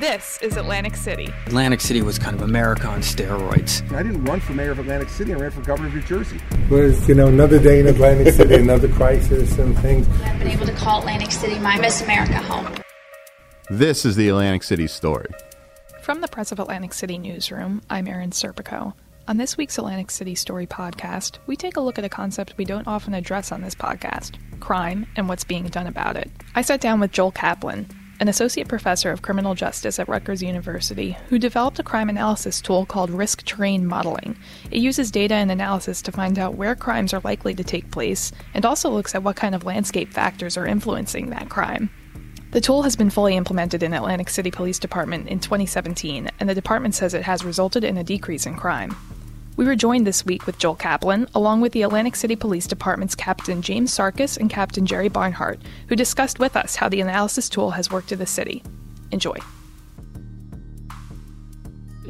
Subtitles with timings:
[0.00, 1.32] This is Atlantic City.
[1.46, 3.80] Atlantic City was kind of America on steroids.
[3.94, 5.32] I didn't run for mayor of Atlantic City.
[5.32, 6.38] I ran for governor of New Jersey.
[6.68, 10.06] Was you know another day in Atlantic City, another crisis and things.
[10.22, 12.74] I've been able to call Atlantic City my Miss America home.
[13.70, 15.30] This is the Atlantic City story.
[16.02, 18.92] From the Press of Atlantic City newsroom, I'm Erin Serpico.
[19.28, 22.66] On this week's Atlantic City Story podcast, we take a look at a concept we
[22.66, 26.30] don't often address on this podcast crime and what's being done about it.
[26.54, 27.90] I sat down with Joel Caplan,
[28.20, 32.86] an associate professor of criminal justice at Rutgers University, who developed a crime analysis tool
[32.86, 34.36] called risk terrain modeling.
[34.70, 38.32] It uses data and analysis to find out where crimes are likely to take place
[38.54, 41.90] and also looks at what kind of landscape factors are influencing that crime.
[42.52, 46.54] The tool has been fully implemented in Atlantic City Police Department in 2017, and the
[46.54, 48.96] department says it has resulted in a decrease in crime.
[49.56, 53.14] We were joined this week with Joel Caplan, along with the Atlantic City Police Department's
[53.14, 57.70] Captain James Sarkos and Captain Jerry Barnhart, who discussed with us how the analysis tool
[57.70, 58.62] has worked in the city.
[59.12, 59.36] Enjoy.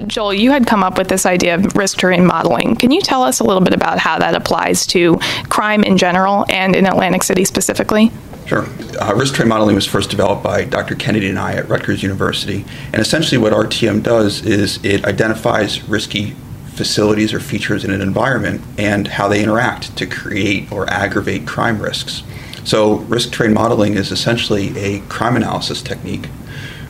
[0.09, 2.75] Joel, you had come up with this idea of risk terrain modeling.
[2.75, 5.17] Can you tell us a little bit about how that applies to
[5.49, 8.11] crime in general and in Atlantic City specifically?
[8.47, 8.67] Sure.
[9.01, 10.97] Uh, risk terrain modeling was first developed by Dr.
[10.97, 12.65] Kennedy and I at Rutgers University.
[12.93, 16.35] And essentially, what RTM does is it identifies risky
[16.77, 21.81] facilities or features in an environment and how they interact to create or aggravate crime
[21.81, 22.23] risks.
[22.65, 26.27] So, risk terrain modeling is essentially a crime analysis technique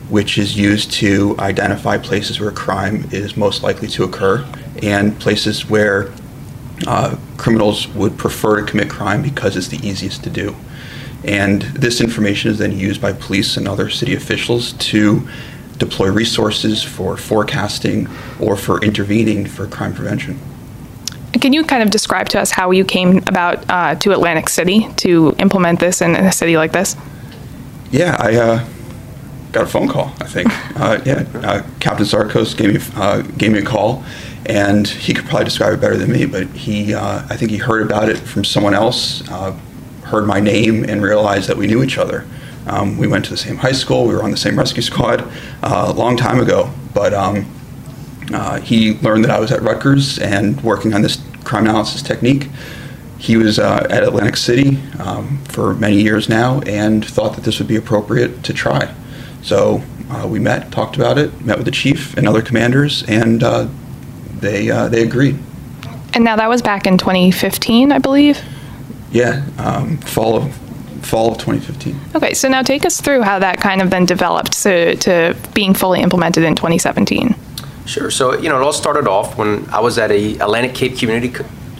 [0.09, 4.47] which is used to identify places where crime is most likely to occur
[4.81, 6.11] and places where
[6.85, 10.55] uh, criminals would prefer to commit crime because it's the easiest to do.
[11.23, 15.27] And this information is then used by police and other city officials to
[15.77, 18.07] deploy resources for forecasting
[18.39, 20.39] or for intervening for crime prevention.
[21.33, 24.87] Can you kind of describe to us how you came about uh, to Atlantic City
[24.97, 26.95] to implement this in a city like this?
[27.91, 28.67] Yeah, I uh,
[29.51, 30.11] got a phone call.
[30.19, 30.49] I think.
[30.79, 34.03] uh, yeah, uh, Captain Sarkos gave me uh, gave me a call,
[34.45, 36.25] and he could probably describe it better than me.
[36.25, 39.21] But he, uh, I think he heard about it from someone else,
[40.05, 42.25] heard my name, and realized that we knew each other.
[42.67, 44.05] Um, we went to the same high school.
[44.05, 45.21] We were on the same rescue squad
[45.63, 46.69] uh, a long time ago.
[46.93, 47.45] But um,
[48.33, 52.49] uh, he learned that I was at Rutgers and working on this crime analysis technique.
[53.17, 57.57] He was uh, at Atlantic City um, for many years now and thought that this
[57.59, 58.93] would be appropriate to try.
[59.41, 63.43] So uh, we met, talked about it, met with the chief and other commanders, and
[63.43, 63.67] uh,
[64.39, 65.39] they uh, they agreed.
[66.13, 68.41] And now that was back in 2015, I believe.
[69.11, 70.66] Yeah, um, fall of
[71.07, 71.99] fall of 2015.
[72.15, 75.73] Okay, so now take us through how that kind of then developed to, to being
[75.73, 77.35] fully implemented in 2017.
[77.85, 78.11] Sure.
[78.11, 81.33] So you know, it all started off when I was at a Atlantic Cape Community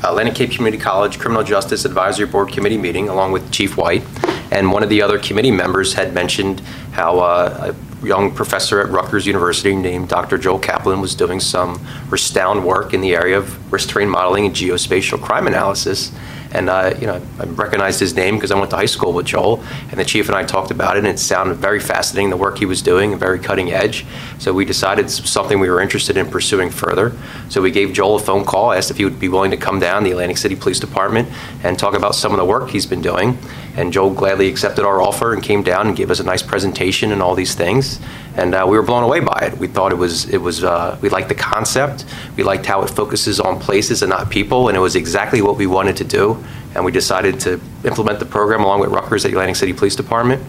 [0.03, 4.03] Atlantic Cape Community College Criminal Justice Advisory Board committee meeting along with Chief White,
[4.51, 6.61] and one of the other committee members had mentioned
[6.91, 10.37] how uh, a young professor at Rutgers University named Dr.
[10.37, 14.55] Joel Caplan was doing some renowned work in the area of risk terrain modeling and
[14.55, 16.11] geospatial crime analysis
[16.57, 19.27] and uh, you know, I recognized his name because I went to high school with
[19.27, 22.37] Joel, and the chief and I talked about it, and it sounded very fascinating, the
[22.37, 24.05] work he was doing, and very cutting edge.
[24.39, 27.15] So we decided something we were interested in pursuing further.
[27.49, 29.79] So we gave Joel a phone call, asked if he would be willing to come
[29.79, 31.29] down, the Atlantic City Police Department,
[31.63, 33.37] and talk about some of the work he's been doing.
[33.75, 37.11] And Joel gladly accepted our offer and came down and gave us a nice presentation
[37.11, 37.99] and all these things.
[38.37, 39.57] And uh, we were blown away by it.
[39.57, 42.05] We thought it was, it was uh, we liked the concept.
[42.35, 44.67] We liked how it focuses on places and not people.
[44.67, 46.43] And it was exactly what we wanted to do.
[46.75, 50.43] And we decided to implement the program along with Rutgers at Atlantic City Police Department.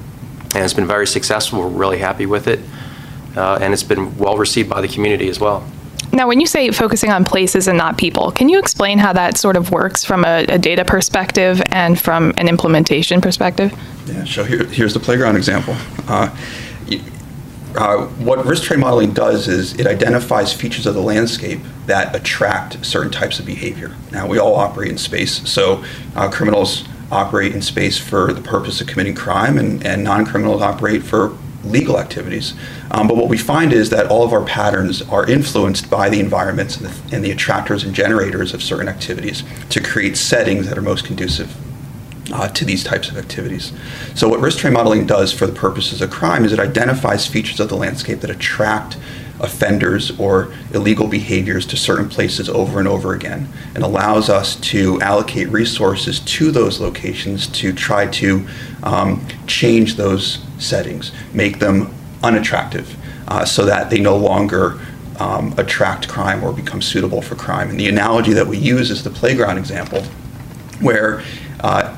[0.54, 1.60] And it's been very successful.
[1.60, 2.60] We're really happy with it.
[3.34, 5.66] Uh, and it's been well received by the community as well.
[6.12, 9.36] Now, when you say focusing on places and not people, can you explain how that
[9.36, 13.72] sort of works from a, a data perspective and from an implementation perspective?
[14.06, 15.76] Yeah, so here, here's the playground example.
[17.76, 22.84] Uh, what risk terrain modeling does is it identifies features of the landscape that attract
[22.84, 23.94] certain types of behavior.
[24.10, 25.84] Now, we all operate in space, so
[26.16, 30.62] uh, criminals operate in space for the purpose of committing crime, and, and non criminals
[30.62, 32.54] operate for legal activities.
[32.90, 36.20] Um, but what we find is that all of our patterns are influenced by the
[36.20, 40.78] environments and the, and the, attractors and generators of certain activities to create settings that
[40.78, 41.54] are most conducive
[42.32, 43.72] uh, to these types of activities.
[44.14, 47.60] So, what risk terrain modeling does for the purposes of crime is it identifies features
[47.60, 48.96] of the landscape that attract
[49.40, 55.00] offenders or illegal behaviors to certain places over and over again and allows us to
[55.00, 58.46] allocate resources to those locations to try to
[58.82, 61.94] um, change those settings, make them
[62.24, 62.96] unattractive
[63.28, 64.80] uh, so that they no longer
[65.20, 67.70] um, attract crime or become suitable for crime.
[67.70, 70.02] And the analogy that we use is the playground example,
[70.80, 71.22] where
[71.60, 71.97] uh,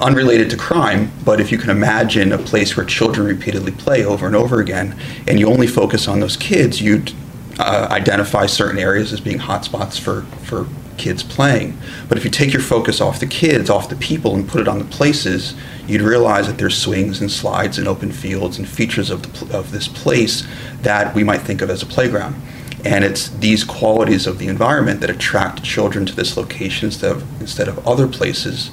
[0.00, 4.26] unrelated to crime, but if you can imagine a place where children repeatedly play over
[4.26, 7.12] and over again, and you only focus on those kids, you'd
[7.58, 10.66] uh, identify certain areas as being hotspots for, for
[10.96, 11.76] kids playing.
[12.08, 14.68] But if you take your focus off the kids, off the people, and put it
[14.68, 15.54] on the places,
[15.86, 19.72] you'd realize that there's swings and slides and open fields and features of, the, of
[19.72, 20.46] this place
[20.82, 22.34] that we might think of as a playground.
[22.84, 27.40] And it's these qualities of the environment that attract children to this location instead of,
[27.40, 28.70] instead of other places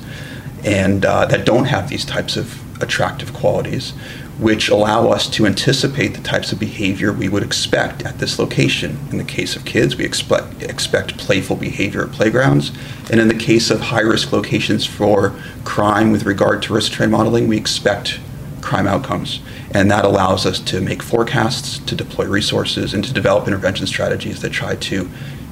[0.63, 3.91] and uh, that don't have these types of attractive qualities,
[4.39, 8.97] which allow us to anticipate the types of behavior we would expect at this location.
[9.11, 12.71] In the case of kids, we expect, expect playful behavior at playgrounds.
[13.11, 17.11] And in the case of high risk locations for crime with regard to risk terrain
[17.11, 18.19] modeling, we expect
[18.61, 19.41] crime outcomes.
[19.71, 24.41] And that allows us to make forecasts, to deploy resources, and to develop intervention strategies
[24.41, 25.09] that try to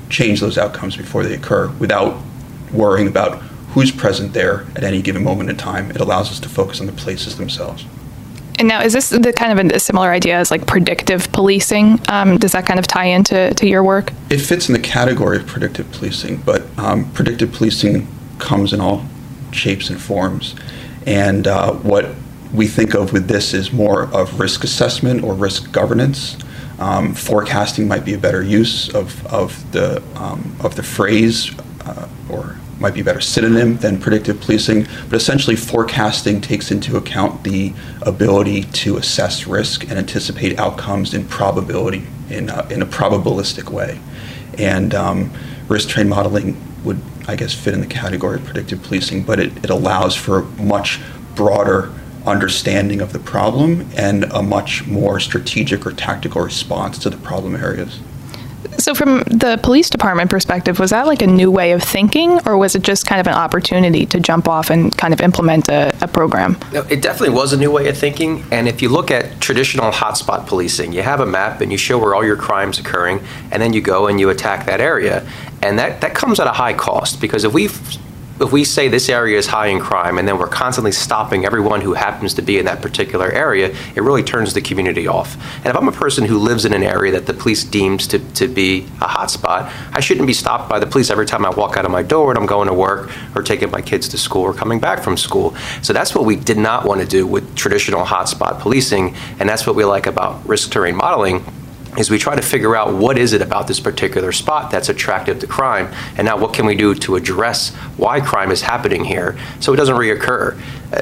[0.09, 2.21] change those outcomes before they occur without
[2.73, 3.41] worrying about
[3.71, 5.89] who's present there at any given moment in time.
[5.91, 7.85] It allows us to focus on the places themselves.
[8.59, 12.00] And now, is this the kind of a similar idea as like predictive policing?
[12.09, 14.12] Um, does that kind of tie into to your work?
[14.29, 18.07] It fits in the category of predictive policing, but um, predictive policing
[18.38, 19.06] comes in all
[19.51, 20.56] shapes and forms.
[21.07, 22.13] And uh, what
[22.53, 26.38] we think of with this is more of risk assessment or risk governance.
[26.79, 31.51] Um, forecasting might be a better use of, of the um, of the phrase,
[31.85, 34.87] uh, or might be a better synonym than predictive policing.
[35.09, 41.25] But essentially, forecasting takes into account the ability to assess risk and anticipate outcomes in
[41.25, 43.99] probability in a, in a probabilistic way.
[44.57, 45.31] And um,
[45.67, 49.55] risk terrain modeling would, I guess, fit in the category of predictive policing, but it,
[49.63, 50.99] it allows for a much
[51.35, 51.91] broader
[52.25, 57.55] understanding of the problem and a much more strategic or tactical response to the problem
[57.55, 57.99] areas.
[58.77, 62.57] So, from the police department perspective, was that like a new way of thinking, or
[62.57, 65.91] was it just kind of an opportunity to jump off and kind of implement a,
[66.01, 66.57] a program?
[66.73, 68.43] No, it definitely was a new way of thinking.
[68.51, 71.97] And if you look at traditional hotspot policing, you have a map and you show
[71.97, 73.21] where all your crimes occurring,
[73.51, 75.27] and then you go and you attack that area.
[75.61, 77.69] And that, that comes at a high cost because if we
[78.41, 81.81] if we say this area is high in crime and then we're constantly stopping everyone
[81.81, 85.35] who happens to be in that particular area, it really turns the community off.
[85.57, 88.19] And if I'm a person who lives in an area that the police deems to,
[88.33, 91.77] to be a hotspot, I shouldn't be stopped by the police every time I walk
[91.77, 94.43] out of my door and I'm going to work or taking my kids to school
[94.43, 95.55] or coming back from school.
[95.81, 99.67] So that's what we did not want to do with traditional hotspot policing, and that's
[99.67, 101.43] what we like about risk terrain modeling
[101.97, 105.39] is we try to figure out what is it about this particular spot that's attractive
[105.39, 109.38] to crime and now what can we do to address why crime is happening here
[109.59, 110.59] so it doesn't reoccur.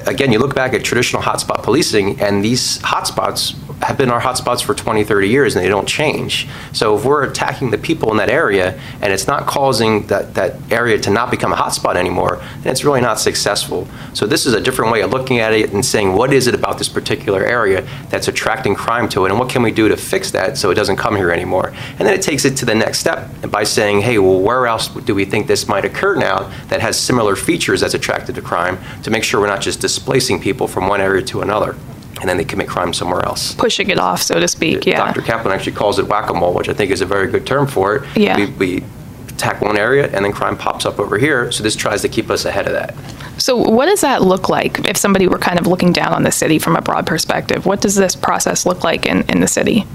[0.07, 4.61] Again you look back at traditional hotspot policing and these hotspots have been our hotspots
[4.61, 6.47] for 20 30 years and they don't change.
[6.73, 10.55] So if we're attacking the people in that area and it's not causing that, that
[10.71, 13.87] area to not become a hotspot anymore then it's really not successful.
[14.13, 16.53] So this is a different way of looking at it and saying what is it
[16.53, 19.97] about this particular area that's attracting crime to it and what can we do to
[19.97, 21.73] fix that so it doesn't come here anymore.
[21.97, 24.87] And then it takes it to the next step by saying, hey, well, where else
[24.89, 28.77] do we think this might occur now that has similar features that's attracted to crime
[29.03, 31.75] to make sure we're not just displacing people from one area to another
[32.19, 33.55] and then they commit crime somewhere else.
[33.55, 34.97] Pushing it off, so to speak, yeah.
[34.97, 35.21] Dr.
[35.21, 38.17] Caplan actually calls it whack-a-mole, which I think is a very good term for it.
[38.17, 38.37] Yeah.
[38.37, 38.83] We, we
[39.29, 42.29] attack one area and then crime pops up over here, so this tries to keep
[42.29, 42.95] us ahead of that.
[43.41, 46.31] So, what does that look like if somebody were kind of looking down on the
[46.31, 47.65] city from a broad perspective?
[47.65, 49.85] What does this process look like in, in the city?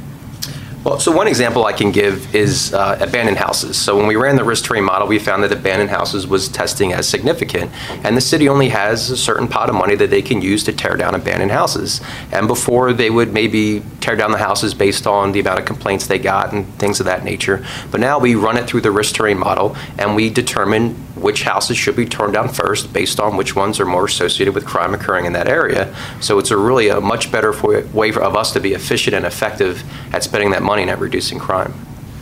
[0.85, 3.79] Well, so one example I can give is uh, abandoned houses.
[3.79, 6.93] So when we ran the risk terrain model, we found that abandoned houses was testing
[6.93, 7.71] as significant,
[8.05, 10.75] and the city only has a certain pot of money that they can use to
[10.75, 12.03] tear down abandoned houses.
[12.33, 16.07] And before they would maybe tear down the houses based on the amount of complaints
[16.07, 17.65] they got and things of that nature.
[17.91, 21.79] But now we run it through the risk terrain model, and we determine which houses
[21.79, 25.25] should be torn down first based on which ones are more associated with crime occurring
[25.25, 25.97] in that area.
[26.21, 29.17] So it's a really a much better for, way for, of us to be efficient
[29.17, 31.73] and effective at spending that money and at reducing crime.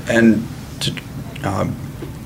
[0.08, 0.46] And
[0.82, 1.02] to
[1.42, 1.76] um,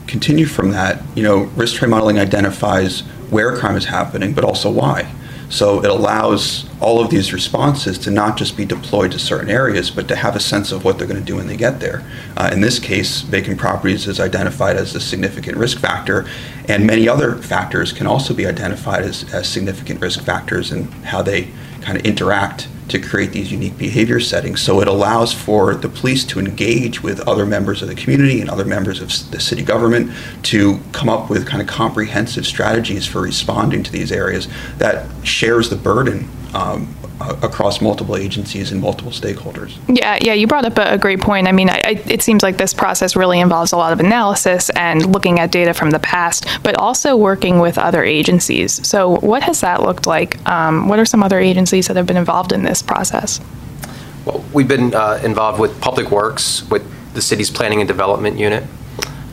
[0.06, 4.70] continue from that, you know, risk terrain modeling identifies where crime is happening, but also
[4.70, 5.10] why.
[5.48, 9.90] So it allows all of these responses to not just be deployed to certain areas,
[9.90, 12.04] but to have a sense of what they're going to do when they get there.
[12.36, 16.26] Uh, in this case, vacant properties is identified as a significant risk factor,
[16.68, 21.22] and many other factors can also be identified as, as significant risk factors and how
[21.22, 21.48] they
[21.80, 24.62] kind of interact to create these unique behavior settings.
[24.62, 28.48] So it allows for the police to engage with other members of the community and
[28.48, 30.12] other members of the city government
[30.44, 35.68] to come up with kind of comprehensive strategies for responding to these areas that shares
[35.68, 39.78] the burden um, across multiple agencies and multiple stakeholders.
[39.88, 41.48] Yeah, yeah, you brought up a, a great point.
[41.48, 44.68] I mean, I, I, it seems like this process really involves a lot of analysis
[44.70, 48.86] and looking at data from the past, but also working with other agencies.
[48.86, 50.46] So, what has that looked like?
[50.48, 53.40] Um, what are some other agencies that have been involved in this process?
[54.26, 58.64] Well, we've been uh, involved with Public Works, with the city's Planning and Development Unit,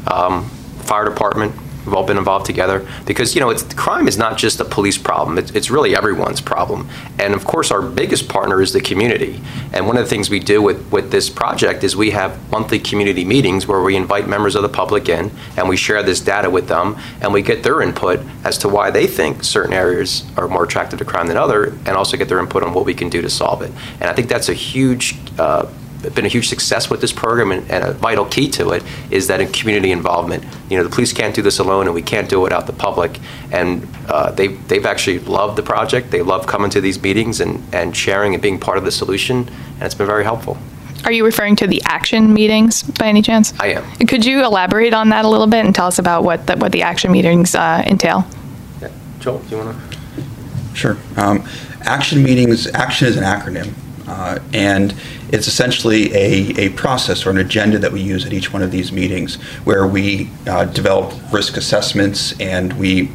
[0.07, 0.49] um,
[0.83, 1.53] Fire Department.
[1.85, 5.37] We've all been involved together because you know, crime is not just a police problem.
[5.37, 6.89] It's, it's really everyone's problem.
[7.19, 9.41] And of course, our biggest partner is the community.
[9.73, 12.79] And one of the things we do with with this project is we have monthly
[12.79, 16.49] community meetings where we invite members of the public in and we share this data
[16.49, 20.47] with them and we get their input as to why they think certain areas are
[20.47, 23.09] more attractive to crime than other, and also get their input on what we can
[23.09, 23.71] do to solve it.
[23.99, 25.67] And I think that's a huge uh,
[26.15, 29.27] been a huge success with this program, and, and, a vital key to it is
[29.27, 30.43] that in community involvement.
[30.69, 32.73] You know, the police can't do this alone, and we can't do it without the
[32.73, 33.19] public.
[33.51, 36.11] And uh, they they've actually loved the project.
[36.11, 39.47] They love coming to these meetings and and sharing and being part of the solution,
[39.47, 40.57] and it's been very helpful.
[41.05, 43.53] Are you referring to the action meetings by any chance?
[43.59, 43.83] I am.
[44.07, 46.71] Could you elaborate on that a little bit and tell us about what the, what
[46.71, 48.25] the action meetings uh, entail?
[48.81, 48.89] Yeah.
[49.19, 50.75] Joel, do you want to?
[50.75, 50.97] Sure.
[51.17, 51.43] Um,
[51.81, 53.73] action meetings, action is an acronym.
[54.07, 54.93] Uh, and
[55.33, 58.71] it's essentially a, a process or an agenda that we use at each one of
[58.71, 59.35] these meetings
[59.65, 63.09] where we uh, develop risk assessments and we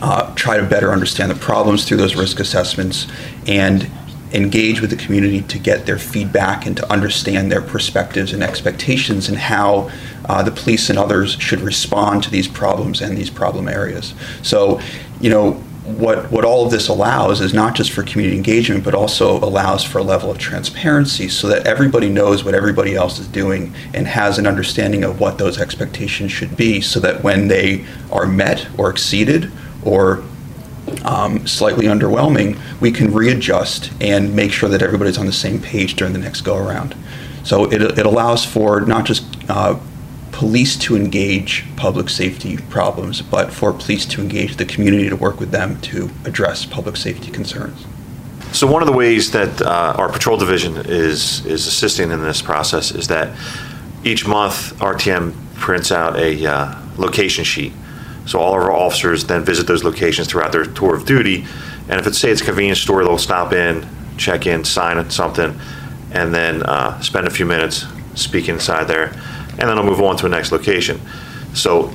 [0.00, 3.06] uh, try to better understand the problems through those risk assessments
[3.46, 3.90] and
[4.32, 9.28] engage with the community to get their feedback and to understand their perspectives and expectations
[9.28, 9.90] and how
[10.24, 14.14] uh, the police and others should respond to these problems and these problem areas.
[14.42, 14.80] So,
[15.20, 18.94] you know, what, what all of this allows is not just for community engagement, but
[18.94, 23.28] also allows for a level of transparency so that everybody knows what everybody else is
[23.28, 27.84] doing and has an understanding of what those expectations should be so that when they
[28.10, 29.52] are met or exceeded
[29.84, 30.24] or
[31.04, 35.96] um, slightly underwhelming, we can readjust and make sure that everybody's on the same page
[35.96, 36.96] during the next go around.
[37.44, 39.78] So it, it allows for not just uh,
[40.34, 45.38] police to engage public safety problems, but for police to engage the community to work
[45.38, 47.86] with them to address public safety concerns.
[48.50, 52.42] So one of the ways that uh, our patrol division is is assisting in this
[52.42, 53.36] process is that
[54.02, 57.72] each month RTM prints out a uh, location sheet.
[58.26, 61.46] So all of our officers then visit those locations throughout their tour of duty,
[61.88, 63.86] and if it's say it's a convenience store, they'll stop in,
[64.16, 65.56] check in, sign something,
[66.10, 67.86] and then uh, spend a few minutes
[68.16, 69.12] speaking inside there
[69.58, 71.00] and then I'll move on to the next location.
[71.54, 71.92] So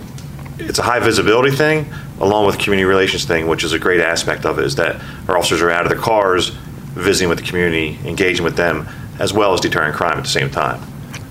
[0.57, 4.45] it's a high visibility thing along with community relations thing, which is a great aspect
[4.45, 7.97] of it, is that our officers are out of their cars, visiting with the community,
[8.05, 8.87] engaging with them,
[9.19, 10.81] as well as deterring crime at the same time.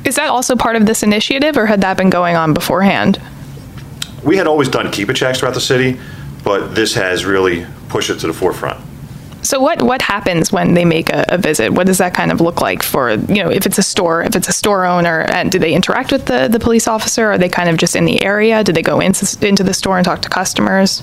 [0.05, 3.21] Is that also part of this initiative, or had that been going on beforehand?
[4.25, 6.01] We had always done keep it checks throughout the city,
[6.43, 8.83] but this has really pushed it to the forefront.
[9.49, 11.73] So what what happens when they make a, a, visit?
[11.73, 14.37] What does that kind of look like for you know if it's a store if
[14.37, 17.31] it's a store owner and do they interact with the, the police officer?
[17.31, 18.63] Are they kind of just in the area?
[18.63, 21.03] Do they go into into the store and talk to customers?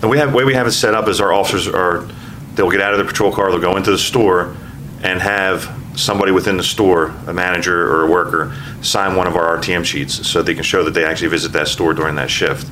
[0.00, 2.08] The way, have, way we have it set up is our officers are
[2.54, 4.56] they'll get out of the patrol car, they'll go into the store,
[5.02, 9.58] and have somebody within the store, a manager or a worker, sign one of our
[9.58, 12.70] RTM sheets so they can show that they actually visit that store during that shift.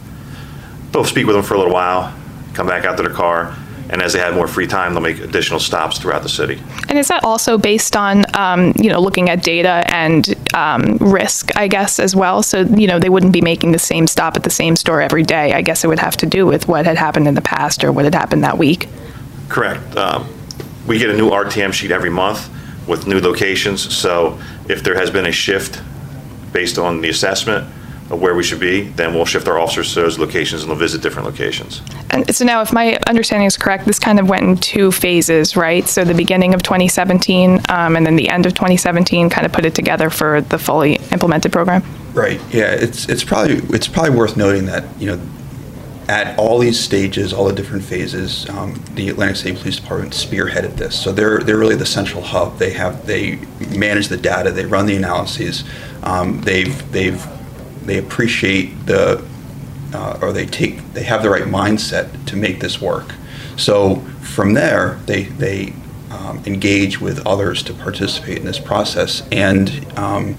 [0.92, 2.14] They'll speak with them for a little while,
[2.54, 3.54] come back out to their car
[3.90, 6.62] and as they have more free time, they'll make additional stops throughout the city.
[6.88, 11.50] And is that also based on, um, you know, looking at data and um, risk,
[11.56, 12.44] I guess, as well?
[12.44, 15.24] So, you know, they wouldn't be making the same stop at the same store every
[15.24, 15.54] day.
[15.54, 17.90] I guess it would have to do with what had happened in the past or
[17.90, 18.88] what had happened that week.
[19.48, 19.96] Correct.
[19.96, 20.28] Um,
[20.86, 22.48] we get a new RTM sheet every month
[22.86, 23.92] with new locations.
[23.94, 25.82] So if there has been a shift
[26.52, 27.68] based on the assessment,
[28.10, 31.00] where we should be, then we'll shift our officers to those locations and they'll visit
[31.00, 31.80] different locations.
[32.10, 35.56] And so now, if my understanding is correct, this kind of went in two phases,
[35.56, 35.86] right?
[35.86, 39.64] So the beginning of 2017 um, and then the end of 2017 kind of put
[39.64, 41.84] it together for the fully implemented program.
[42.12, 42.40] Right.
[42.52, 42.72] Yeah.
[42.72, 45.20] It's it's probably it's probably worth noting that you know
[46.08, 50.74] at all these stages, all the different phases, um, the Atlantic City Police Department spearheaded
[50.74, 51.00] this.
[51.00, 52.58] So they're they're really the central hub.
[52.58, 53.36] They have they
[53.76, 55.62] manage the data, they run the analyses,
[56.02, 57.24] um, they've they've
[57.84, 59.24] they appreciate the
[59.92, 63.14] uh, or they take they have the right mindset to make this work.
[63.56, 65.72] So from there, they they
[66.10, 69.26] um, engage with others to participate in this process.
[69.30, 70.34] And um,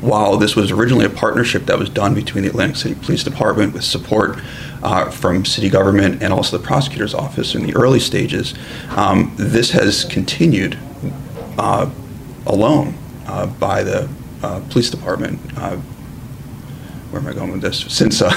[0.00, 3.72] while this was originally a partnership that was done between the Atlantic City Police Department
[3.72, 4.38] with support
[4.82, 8.54] uh, from city government and also the prosecutor's office in the early stages,
[8.90, 10.78] um, this has continued
[11.58, 11.90] uh,
[12.46, 12.94] alone
[13.26, 14.08] uh, by the
[14.42, 15.80] uh, police department uh,
[17.10, 17.80] where am I going with this?
[17.88, 18.30] Since uh,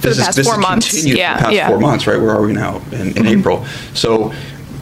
[0.00, 1.68] this, is, this four months, continued yeah, for the past yeah.
[1.68, 2.20] four months, right?
[2.20, 3.38] Where are we now in, in mm-hmm.
[3.38, 3.66] April?
[3.94, 4.32] So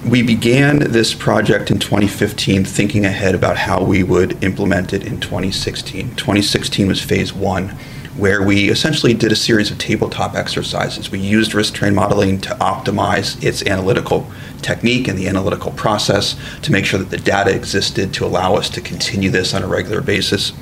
[0.09, 5.21] we began this project in 2015 thinking ahead about how we would implement it in
[5.21, 6.17] 2016.
[6.17, 7.69] 2016 was phase one,
[8.17, 11.11] where we essentially did a series of tabletop exercises.
[11.11, 14.31] We used risk terrain modeling to optimize its analytical
[14.61, 18.69] technique and the analytical process to make sure that the data existed to allow us
[18.71, 20.53] to continue this on a regular basis.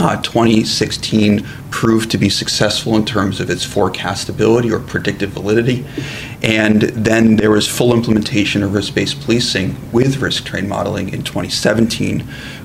[0.00, 5.84] Uh, 2016 proved to be successful in terms of its forecastability or predictive validity.
[6.42, 11.22] And then there was full implementation of risk based policing with risk terrain modeling in
[11.22, 12.20] 2017,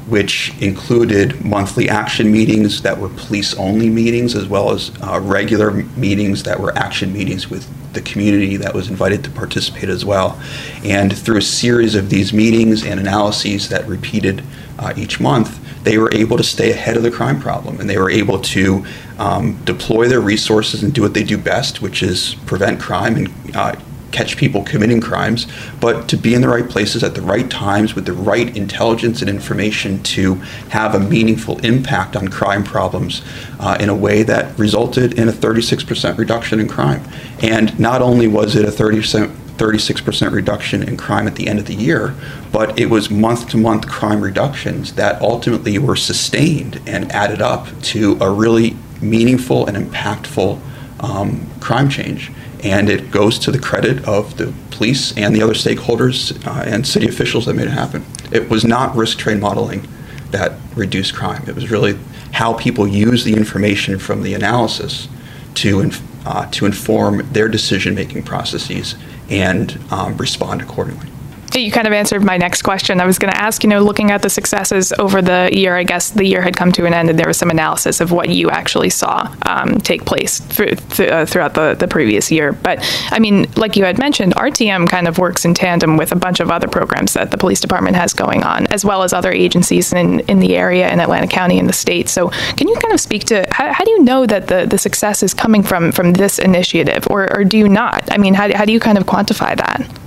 [0.08, 5.72] which included monthly action meetings that were police only meetings, as well as uh, regular
[5.72, 10.42] meetings that were action meetings with the community that was invited to participate as well.
[10.86, 14.42] And through a series of these meetings and analyses that repeated
[14.80, 17.98] uh, each month, they were able to stay ahead of the crime problem and they
[17.98, 18.86] were able to
[19.20, 23.56] um, deploy their resources and do what they do best, which is prevent crime and
[23.56, 23.76] uh,
[24.12, 25.46] catch people committing crimes,
[25.82, 29.22] but to be in the right places at the right times with the right intelligence
[29.22, 30.36] and information to
[30.70, 33.22] have a meaningful impact on crime problems
[33.60, 37.04] uh, in a way that resulted in a 36% reduction in crime.
[37.42, 41.66] And not only was it a 30% 36% reduction in crime at the end of
[41.66, 42.14] the year,
[42.52, 47.68] but it was month to month crime reductions that ultimately were sustained and added up
[47.82, 50.60] to a really meaningful and impactful
[51.00, 52.32] um, crime change.
[52.64, 56.86] And it goes to the credit of the police and the other stakeholders uh, and
[56.86, 58.04] city officials that made it happen.
[58.32, 59.88] It was not risk terrain modeling
[60.32, 61.98] that reduced crime, it was really
[62.34, 65.08] how people use the information from the analysis
[65.54, 68.96] to, inf- uh, to inform their decision making processes
[69.30, 71.10] and um, respond accordingly.
[71.54, 73.00] You kind of answered my next question.
[73.00, 75.84] I was going to ask, you know, looking at the successes over the year, I
[75.84, 78.30] guess the year had come to an end and there was some analysis of what
[78.30, 82.52] you actually saw um, take place th- uh, throughout the, the previous year.
[82.52, 82.80] But
[83.12, 86.42] I mean, like you had mentioned, RTM kind of works in tandem with a bunch
[86.42, 89.94] of other programs that the police department has going on, as well as other agencies
[89.94, 92.10] in, in the area in Atlantic County and the state.
[92.10, 94.78] So can you kind of speak to how, how do you know that the, the
[94.78, 98.12] success is coming from, from this initiative or, or do you not?
[98.12, 100.05] I mean, how, how do you kind of quantify that?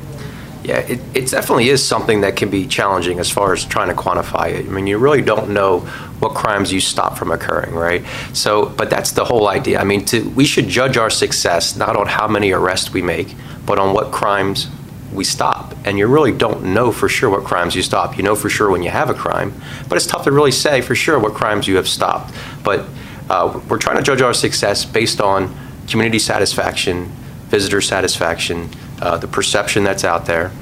[0.69, 3.95] Yeah, it, it definitely is something that can be challenging as far as trying to
[3.95, 4.67] quantify it.
[4.67, 5.81] I mean, you really don't know
[6.21, 8.05] what crimes you stop from occurring, right?
[8.35, 9.81] So, but that's the whole idea.
[9.81, 13.35] I mean, to, we should judge our success not on how many arrests we make,
[13.65, 14.69] but on what crimes
[15.11, 15.75] we stop.
[15.87, 18.19] And you really don't know for sure what crimes you stop.
[18.19, 19.55] You know for sure when you have a crime,
[19.89, 22.35] but it's tough to really say for sure what crimes you have stopped.
[22.63, 22.85] But
[23.31, 27.07] uh, we're trying to judge our success based on community satisfaction,
[27.49, 28.69] visitor satisfaction,
[29.01, 30.53] uh, the perception that's out there.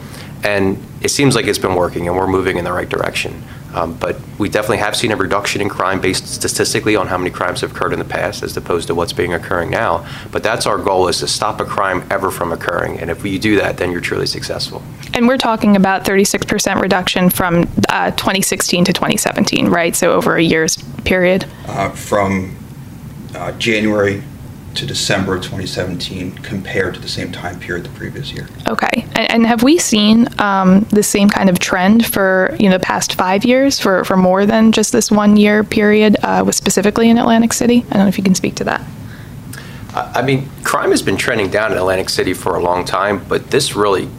[0.45, 3.43] And it seems like it's been working and we're moving in the right direction.
[3.75, 7.31] Um, but we definitely have seen a reduction in crime based statistically on how many
[7.31, 10.09] crimes have occurred in the past as opposed to what's being occurring now.
[10.33, 12.99] But that's our goal is to stop a crime ever from occurring.
[13.01, 14.83] And if you do that, then you're truly successful.
[15.13, 19.95] And we're talking about 36% reduction from uh, 2016 to 2017, right?
[19.95, 21.45] So over a year's period?
[21.67, 22.57] Uh, from
[23.35, 24.23] uh, January
[24.77, 28.49] to December of 2017 compared to the same time period the previous year.
[28.69, 29.07] Okay.
[29.15, 32.85] And, and have we seen um, the same kind of trend for you know the
[32.85, 37.11] past five years for, for more than just this one year period, uh, with specifically
[37.11, 37.85] in Atlantic City?
[37.91, 38.83] I don't know if you can speak to that.
[39.95, 43.51] I mean, crime has been trending down in Atlantic City for a long time, but
[43.51, 44.11] this really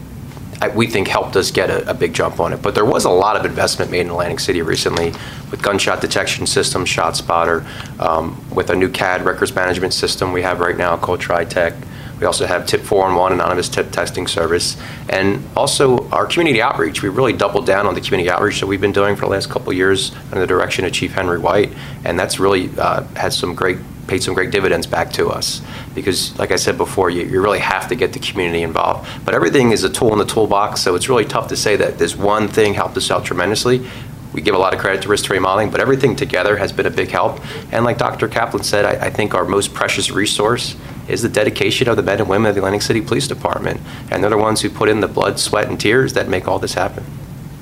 [0.75, 2.61] we think helped us get a, a, big jump on it.
[2.61, 5.11] But there was a lot of investment made in Atlantic City recently
[5.51, 7.65] with gunshot detection system, ShotSpotter,
[7.99, 11.75] um, with a new CAD records management system we have right now called TriTech.
[12.19, 14.75] We also have Tip 411 anonymous tip testing service,
[15.09, 17.03] and also our community outreach.
[17.03, 19.51] We really doubled down on the community outreach that we've been doing for the last
[19.51, 21.71] couple years under the direction of Chief Henry White,
[22.05, 25.61] and that's really uh, had some great paid some great dividends back to us.
[25.93, 29.09] Because like i said before you, you really have to get the community involved.
[29.25, 31.97] But everything is a tool in the toolbox so it's really tough to say that
[31.97, 33.85] this one thing helped us out tremendously.
[34.33, 36.85] We give a lot of credit to risk terrain modeling but everything together has been
[36.85, 37.39] a big help.
[37.71, 40.75] And like dr caplan said I, I think our most precious resource
[41.07, 43.81] is the dedication of the men and women of the atlantic city police department.
[44.11, 46.59] And they're the ones who put in the blood sweat and tears that make all
[46.59, 47.05] this happen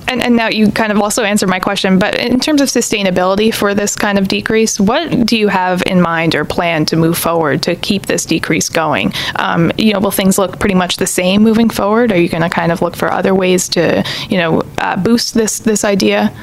[0.07, 3.53] and, and now you kind of also answered my question, but in terms of sustainability
[3.53, 7.17] for this kind of decrease, what do you have in mind or plan to move
[7.17, 9.13] forward to keep this decrease going?
[9.37, 12.11] Um, you know, will things look pretty much the same moving forward?
[12.11, 15.33] Are you going to kind of look for other ways to, you know, uh, boost
[15.33, 16.33] this this idea?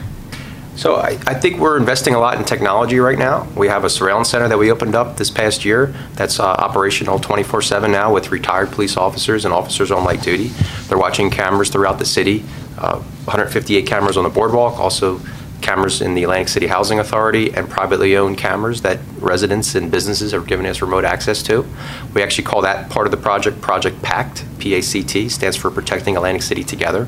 [0.74, 3.46] So I, I, think we're investing a lot in technology right now.
[3.54, 7.18] We have a surveillance center that we opened up this past year that's uh, operational
[7.18, 10.48] 24/7 now with retired police officers and officers on light duty.
[10.88, 12.42] They're watching cameras throughout the city.
[12.82, 15.20] Uh, 158 cameras on the boardwalk, also
[15.60, 20.34] cameras in the Atlantic City Housing Authority and privately owned cameras that residents and businesses
[20.34, 21.64] are giving us remote access to.
[22.12, 26.42] We actually call that part of the project Project PACT, P-A-C-T, stands for Protecting Atlantic
[26.42, 27.06] City Together.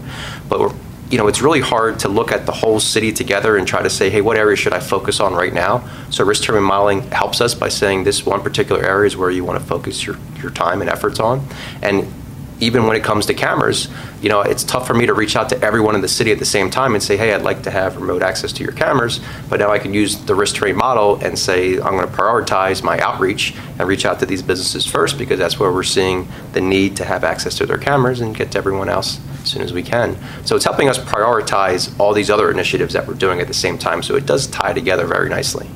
[0.48, 0.72] But
[1.10, 3.90] you know, it's really hard to look at the whole city together and try to
[3.90, 5.88] say, hey, what area should I focus on right now?
[6.10, 9.44] So risk terrain modeling helps us by saying this one particular area is where you
[9.44, 11.46] want to focus your, your time and efforts on.
[11.82, 12.12] And
[12.60, 13.88] even when it comes to cameras,
[14.22, 16.38] you know, it's tough for me to reach out to everyone in the city at
[16.38, 19.20] the same time and say, hey, I'd like to have remote access to your cameras.
[19.48, 22.82] But now I can use the risk terrain model and say, I'm going to prioritize
[22.82, 26.60] my outreach and reach out to these businesses first because that's where we're seeing the
[26.60, 29.72] need to have access to their cameras and get to everyone else as soon as
[29.72, 30.16] we can.
[30.44, 33.78] So it's helping us prioritize all these other initiatives that we're doing at the same
[33.78, 34.02] time.
[34.02, 35.68] So it does tie together very nicely.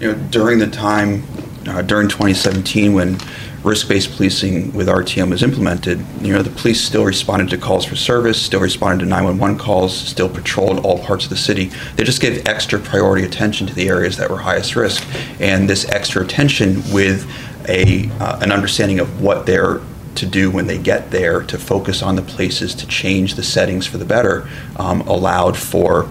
[0.00, 1.24] You know, during the time,
[1.66, 3.18] uh, during 2017, when
[3.64, 7.96] risk-based policing with RTM was implemented, you know, the police still responded to calls for
[7.96, 11.70] service, still responded to 911 calls, still patrolled all parts of the city.
[11.96, 15.06] They just gave extra priority attention to the areas that were highest risk,
[15.40, 17.26] and this extra attention with
[17.68, 19.80] a uh, an understanding of what they're
[20.14, 23.86] to do when they get there to focus on the places to change the settings
[23.86, 26.02] for the better um, allowed for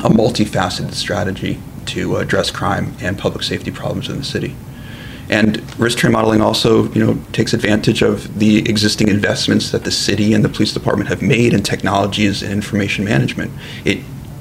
[0.00, 4.54] a multifaceted strategy to address crime and public safety problems in the city.
[5.30, 9.90] And risk terrain modeling also, you know, takes advantage of the existing investments that the
[9.90, 13.52] city and the police department have made in technologies and information management.
[13.84, 14.00] It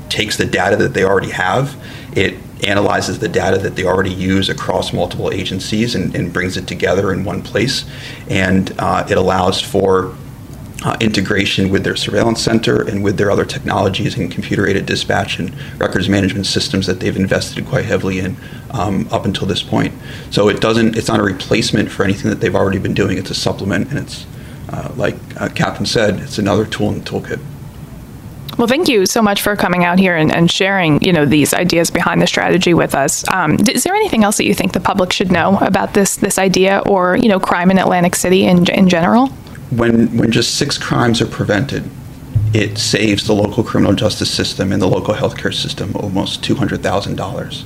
[0.10, 1.78] takes the data that they already have,
[2.15, 6.67] it analyzes the data that they already use across multiple agencies and, and brings it
[6.67, 7.86] together in one place.
[8.28, 10.15] And uh, it allows for
[10.84, 15.39] uh, integration with their surveillance center and with their other technologies and computer aided dispatch
[15.39, 18.38] and records management systems that they've invested quite heavily in
[18.72, 19.94] um, up until this point.
[20.32, 23.18] So it doesn't, it's not a replacement for anything that they've already been doing.
[23.18, 24.26] It's a supplement, and it's,
[24.70, 27.39] uh, like uh, Captain said, it's another tool in the toolkit.
[28.58, 31.54] Well, thank you so much for coming out here and, and sharing, you know, these
[31.54, 33.26] ideas behind the strategy with us.
[33.30, 36.38] Um, is there anything else that you think the public should know about this this
[36.38, 39.30] idea, or you know, crime in Atlantic City in in general?
[39.72, 41.84] When when just six crimes are prevented,
[42.54, 46.82] it saves the local criminal justice system and the local healthcare system almost two hundred
[46.82, 47.66] thousand um, dollars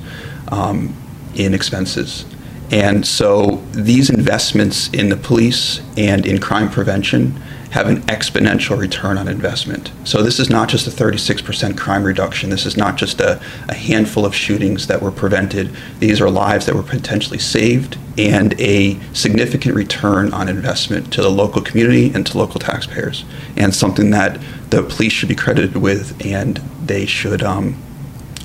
[1.36, 2.26] in expenses.
[2.72, 7.42] And so these investments in the police and in crime prevention
[7.74, 9.92] have an exponential return on investment.
[10.04, 12.52] So this is not just a 36% crime reduction.
[12.52, 15.72] This is not just a, a, handful of shootings that were prevented.
[15.98, 21.32] These are lives that were potentially saved and a significant return on investment to the
[21.32, 23.26] local community and to local taxpayers,
[23.58, 27.76] and something that the police should be credited with and they should um,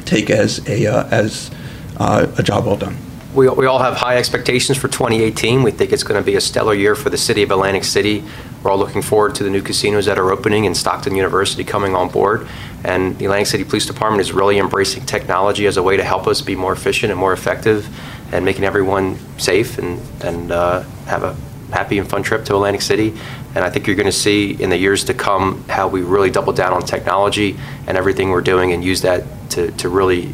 [0.06, 1.50] take as a uh, as
[1.98, 2.96] uh, a job well done.
[3.34, 5.62] We, we all have high expectations for 2018.
[5.62, 8.24] We think it's going to be a stellar year for the city of Atlantic City.
[8.68, 11.94] We're all looking forward to the new casinos that are opening and Stockton University coming
[11.94, 12.46] on board.
[12.84, 16.26] And the Atlantic City Police Department is really embracing technology as a way to help
[16.26, 17.88] us be more efficient and more effective
[18.30, 21.34] and making everyone safe and, and uh, have a
[21.72, 23.14] happy and fun trip to Atlantic City.
[23.54, 26.30] And I think you're going to see in the years to come how we really
[26.30, 30.30] double down on technology and everything we're doing and use that to, to really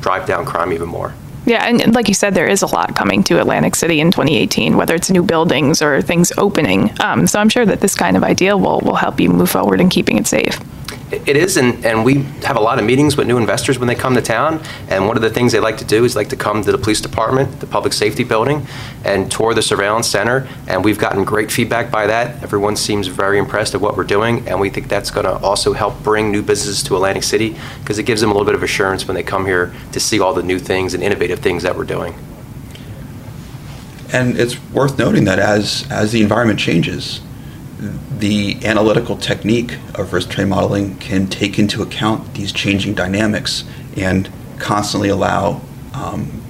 [0.00, 1.12] drive down crime even more.
[1.46, 4.76] Yeah, and like you said, there is a lot coming to Atlantic City in 2018,
[4.76, 6.90] whether it's new buildings or things opening.
[7.00, 9.80] Um, so I'm sure that this kind of idea will, will help you move forward
[9.80, 10.58] in keeping it safe.
[11.26, 13.94] It is, and, and we have a lot of meetings with new investors when they
[13.94, 14.62] come to town.
[14.88, 16.78] And one of the things they like to do is like to come to the
[16.78, 18.66] police department, the public safety building,
[19.04, 20.48] and tour the surveillance center.
[20.66, 22.42] And we've gotten great feedback by that.
[22.42, 25.72] Everyone seems very impressed at what we're doing, and we think that's going to also
[25.72, 28.62] help bring new businesses to Atlantic City because it gives them a little bit of
[28.62, 31.76] assurance when they come here to see all the new things and innovative things that
[31.76, 32.14] we're doing.
[34.12, 37.20] And it's worth noting that as as the environment changes,
[38.18, 43.64] the analytical technique of risk terrain modeling can take into account these changing dynamics
[43.96, 45.60] and constantly allow
[45.94, 46.42] um,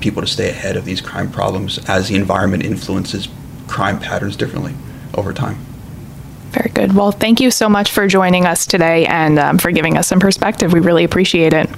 [0.00, 3.28] people to stay ahead of these crime problems as the environment influences
[3.66, 4.74] crime patterns differently
[5.14, 5.58] over time.
[6.50, 6.94] Very good.
[6.94, 10.20] Well, thank you so much for joining us today and um, for giving us some
[10.20, 10.72] perspective.
[10.72, 11.68] We really appreciate it.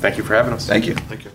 [0.00, 0.66] Thank you for having us.
[0.66, 0.94] Thank you.
[0.94, 1.30] Thank you.